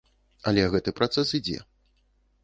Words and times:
Але 0.51 0.63
гэты 0.75 0.93
працэс 0.99 1.33
ідзе. 1.39 1.59